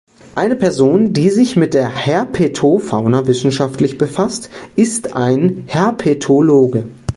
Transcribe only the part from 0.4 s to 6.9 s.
Person, die sich mit der Herpetofauna wissenschaftlich befasst, ist ein Herpetologe.